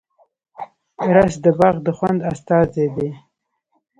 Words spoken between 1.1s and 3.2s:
رس د باغ د خوند استازی دی